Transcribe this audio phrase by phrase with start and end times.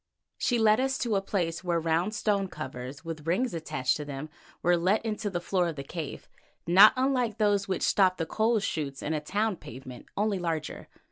[0.39, 4.31] She led us to a place where round stone covers with rings attached to them
[4.63, 6.27] were let into the floor of the cave,
[6.65, 10.87] not unlike those which stop the coal shoots in a town pavement, only larger.